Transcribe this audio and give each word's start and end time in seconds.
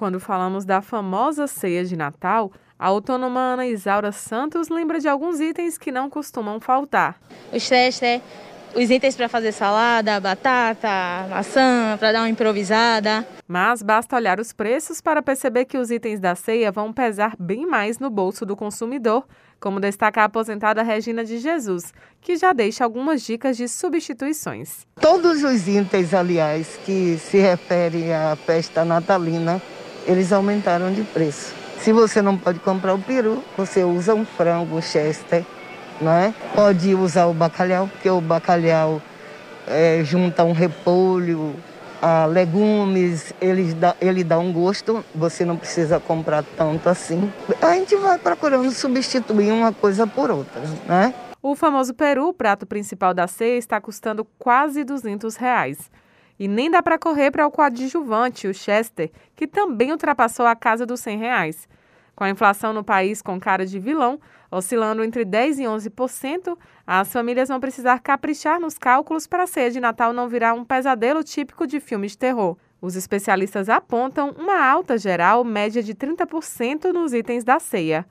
Quando 0.00 0.18
falamos 0.18 0.64
da 0.64 0.80
famosa 0.80 1.46
ceia 1.46 1.84
de 1.84 1.94
Natal, 1.94 2.50
a 2.78 2.86
autônoma 2.86 3.38
Ana 3.38 3.66
Isaura 3.66 4.12
Santos 4.12 4.70
lembra 4.70 4.98
de 4.98 5.06
alguns 5.06 5.40
itens 5.40 5.76
que 5.76 5.92
não 5.92 6.08
costumam 6.08 6.58
faltar. 6.58 7.20
Os 7.52 7.62
chester, 7.62 8.22
os 8.74 8.88
itens 8.88 9.14
para 9.14 9.28
fazer 9.28 9.52
salada, 9.52 10.18
batata, 10.18 10.88
maçã, 11.28 11.98
para 11.98 12.12
dar 12.12 12.20
uma 12.22 12.30
improvisada. 12.30 13.28
Mas 13.46 13.82
basta 13.82 14.16
olhar 14.16 14.40
os 14.40 14.54
preços 14.54 15.02
para 15.02 15.20
perceber 15.20 15.66
que 15.66 15.76
os 15.76 15.90
itens 15.90 16.18
da 16.18 16.34
ceia 16.34 16.72
vão 16.72 16.94
pesar 16.94 17.36
bem 17.38 17.66
mais 17.66 17.98
no 17.98 18.08
bolso 18.08 18.46
do 18.46 18.56
consumidor, 18.56 19.26
como 19.60 19.78
destaca 19.78 20.22
a 20.22 20.24
aposentada 20.24 20.82
Regina 20.82 21.22
de 21.22 21.36
Jesus, 21.36 21.92
que 22.22 22.38
já 22.38 22.54
deixa 22.54 22.84
algumas 22.84 23.20
dicas 23.20 23.54
de 23.54 23.68
substituições. 23.68 24.86
Todos 24.98 25.44
os 25.44 25.68
itens, 25.68 26.14
aliás, 26.14 26.80
que 26.86 27.18
se 27.18 27.36
referem 27.36 28.14
à 28.14 28.34
festa 28.34 28.82
natalina, 28.82 29.60
eles 30.06 30.32
aumentaram 30.32 30.92
de 30.92 31.02
preço. 31.02 31.54
Se 31.80 31.92
você 31.92 32.20
não 32.20 32.36
pode 32.36 32.58
comprar 32.58 32.94
o 32.94 32.98
peru, 32.98 33.42
você 33.56 33.82
usa 33.82 34.14
um 34.14 34.24
frango, 34.24 34.76
um 34.76 34.82
chester, 34.82 35.44
não 36.00 36.12
é? 36.12 36.34
Pode 36.54 36.94
usar 36.94 37.26
o 37.26 37.34
bacalhau, 37.34 37.88
porque 37.88 38.10
o 38.10 38.20
bacalhau 38.20 39.00
é, 39.66 40.02
junta 40.04 40.44
um 40.44 40.52
repolho, 40.52 41.54
a 42.02 42.26
legumes, 42.26 43.34
ele 43.40 43.74
dá, 43.74 43.94
ele 44.00 44.24
dá 44.24 44.38
um 44.38 44.52
gosto, 44.52 45.04
você 45.14 45.44
não 45.44 45.56
precisa 45.56 46.00
comprar 46.00 46.44
tanto 46.56 46.88
assim. 46.88 47.30
A 47.60 47.74
gente 47.74 47.94
vai 47.96 48.18
procurando 48.18 48.70
substituir 48.70 49.52
uma 49.52 49.72
coisa 49.72 50.06
por 50.06 50.30
outra, 50.30 50.62
né? 50.86 51.14
O 51.42 51.54
famoso 51.54 51.94
peru, 51.94 52.28
o 52.28 52.34
prato 52.34 52.66
principal 52.66 53.14
da 53.14 53.26
ceia, 53.26 53.56
está 53.56 53.80
custando 53.80 54.26
quase 54.38 54.84
200 54.84 55.36
reais. 55.36 55.90
E 56.40 56.48
nem 56.48 56.70
dá 56.70 56.82
para 56.82 56.98
correr 56.98 57.30
para 57.30 57.46
o 57.46 57.50
coadjuvante, 57.50 58.48
o 58.48 58.54
Chester, 58.54 59.10
que 59.36 59.46
também 59.46 59.92
ultrapassou 59.92 60.46
a 60.46 60.56
casa 60.56 60.86
dos 60.86 61.00
100 61.00 61.18
reais. 61.18 61.68
Com 62.16 62.24
a 62.24 62.30
inflação 62.30 62.72
no 62.72 62.82
país 62.82 63.20
com 63.20 63.38
cara 63.38 63.66
de 63.66 63.78
vilão, 63.78 64.18
oscilando 64.50 65.04
entre 65.04 65.22
10% 65.22 65.58
e 65.58 65.64
11%, 65.64 66.56
as 66.86 67.12
famílias 67.12 67.50
vão 67.50 67.60
precisar 67.60 68.00
caprichar 68.00 68.58
nos 68.58 68.78
cálculos 68.78 69.26
para 69.26 69.42
a 69.42 69.46
ceia 69.46 69.70
de 69.70 69.80
Natal 69.80 70.14
não 70.14 70.30
virar 70.30 70.54
um 70.54 70.64
pesadelo 70.64 71.22
típico 71.22 71.66
de 71.66 71.78
filme 71.78 72.06
de 72.06 72.16
terror. 72.16 72.56
Os 72.80 72.96
especialistas 72.96 73.68
apontam 73.68 74.30
uma 74.38 74.66
alta 74.66 74.96
geral 74.96 75.44
média 75.44 75.82
de 75.82 75.94
30% 75.94 76.90
nos 76.90 77.12
itens 77.12 77.44
da 77.44 77.60
ceia. 77.60 78.06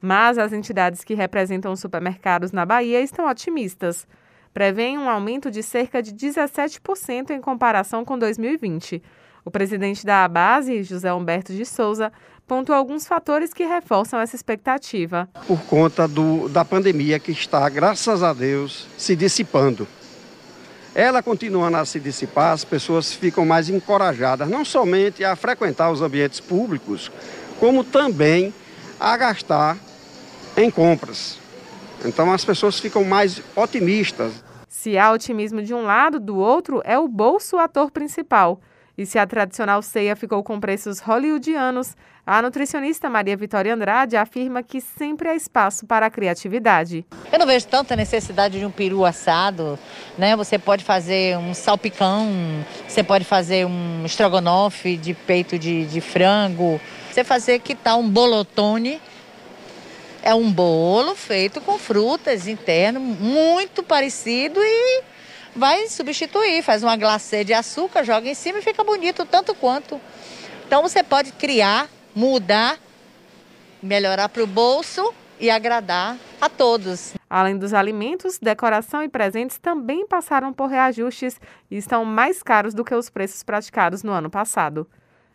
Mas 0.00 0.38
as 0.38 0.54
entidades 0.54 1.04
que 1.04 1.12
representam 1.12 1.70
os 1.70 1.80
supermercados 1.80 2.50
na 2.50 2.64
Bahia 2.64 3.02
estão 3.02 3.28
otimistas 3.28 4.06
prevêem 4.54 4.96
um 4.96 5.10
aumento 5.10 5.50
de 5.50 5.64
cerca 5.64 6.00
de 6.00 6.12
17% 6.12 7.30
em 7.30 7.40
comparação 7.40 8.04
com 8.04 8.16
2020. 8.16 9.02
O 9.44 9.50
presidente 9.50 10.06
da 10.06 10.24
Abase, 10.24 10.84
José 10.84 11.12
Humberto 11.12 11.52
de 11.52 11.66
Souza, 11.66 12.12
pontuou 12.46 12.78
alguns 12.78 13.06
fatores 13.06 13.52
que 13.52 13.64
reforçam 13.64 14.20
essa 14.20 14.36
expectativa. 14.36 15.28
Por 15.46 15.60
conta 15.64 16.06
do, 16.06 16.48
da 16.48 16.64
pandemia 16.64 17.18
que 17.18 17.32
está, 17.32 17.68
graças 17.68 18.22
a 18.22 18.32
Deus, 18.32 18.86
se 18.96 19.16
dissipando. 19.16 19.88
Ela 20.94 21.22
continuando 21.22 21.76
a 21.76 21.84
se 21.84 21.98
dissipar, 21.98 22.52
as 22.52 22.64
pessoas 22.64 23.12
ficam 23.12 23.44
mais 23.44 23.68
encorajadas, 23.68 24.48
não 24.48 24.64
somente 24.64 25.24
a 25.24 25.34
frequentar 25.34 25.90
os 25.90 26.00
ambientes 26.00 26.38
públicos, 26.38 27.10
como 27.58 27.82
também 27.82 28.54
a 29.00 29.16
gastar 29.16 29.76
em 30.56 30.70
compras. 30.70 31.43
Então 32.04 32.32
as 32.32 32.44
pessoas 32.44 32.78
ficam 32.78 33.04
mais 33.04 33.42
otimistas. 33.56 34.44
Se 34.68 34.98
há 34.98 35.12
otimismo 35.12 35.62
de 35.62 35.72
um 35.72 35.82
lado, 35.82 36.20
do 36.20 36.36
outro 36.36 36.82
é 36.84 36.98
o 36.98 37.08
bolso 37.08 37.56
o 37.56 37.58
ator 37.58 37.90
principal. 37.90 38.60
E 38.96 39.04
se 39.04 39.18
a 39.18 39.26
tradicional 39.26 39.82
ceia 39.82 40.14
ficou 40.14 40.42
com 40.44 40.60
preços 40.60 41.00
hollywoodianos, 41.00 41.96
a 42.24 42.40
nutricionista 42.40 43.10
Maria 43.10 43.36
Vitória 43.36 43.74
Andrade 43.74 44.16
afirma 44.16 44.62
que 44.62 44.80
sempre 44.80 45.28
há 45.28 45.34
espaço 45.34 45.84
para 45.84 46.06
a 46.06 46.10
criatividade. 46.10 47.04
Eu 47.32 47.38
não 47.38 47.46
vejo 47.46 47.66
tanta 47.66 47.96
necessidade 47.96 48.58
de 48.58 48.64
um 48.64 48.70
peru 48.70 49.04
assado, 49.04 49.78
né? 50.16 50.36
Você 50.36 50.58
pode 50.58 50.84
fazer 50.84 51.36
um 51.36 51.52
salpicão, 51.52 52.30
você 52.86 53.02
pode 53.02 53.24
fazer 53.24 53.66
um 53.66 54.04
estrogonofe 54.06 54.96
de 54.96 55.12
peito 55.12 55.58
de, 55.58 55.86
de 55.86 56.00
frango, 56.00 56.80
você 57.10 57.24
fazer 57.24 57.58
que 57.58 57.74
tal 57.74 58.00
um 58.00 58.08
bolotone 58.08 59.00
é 60.24 60.34
um 60.34 60.50
bolo 60.50 61.14
feito 61.14 61.60
com 61.60 61.78
frutas 61.78 62.48
interno, 62.48 62.98
muito 62.98 63.82
parecido 63.82 64.58
e 64.58 65.02
vai 65.54 65.86
substituir, 65.88 66.62
faz 66.62 66.82
uma 66.82 66.96
glacê 66.96 67.44
de 67.44 67.52
açúcar, 67.52 68.02
joga 68.04 68.26
em 68.26 68.34
cima 68.34 68.58
e 68.58 68.62
fica 68.62 68.82
bonito 68.82 69.26
tanto 69.26 69.54
quanto. 69.54 70.00
Então 70.66 70.80
você 70.80 71.02
pode 71.02 71.30
criar, 71.32 71.90
mudar, 72.16 72.78
melhorar 73.82 74.30
para 74.30 74.42
o 74.42 74.46
bolso 74.46 75.12
e 75.38 75.50
agradar 75.50 76.16
a 76.40 76.48
todos. 76.48 77.12
Além 77.28 77.58
dos 77.58 77.74
alimentos, 77.74 78.38
decoração 78.38 79.02
e 79.02 79.10
presentes 79.10 79.58
também 79.58 80.06
passaram 80.06 80.54
por 80.54 80.70
reajustes 80.70 81.38
e 81.70 81.76
estão 81.76 82.02
mais 82.02 82.42
caros 82.42 82.72
do 82.72 82.82
que 82.82 82.94
os 82.94 83.10
preços 83.10 83.42
praticados 83.42 84.02
no 84.02 84.10
ano 84.10 84.30
passado. 84.30 84.88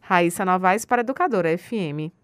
Raíssa 0.00 0.44
Novaes 0.44 0.84
para 0.84 1.00
Educadora 1.00 1.58
FM. 1.58 2.14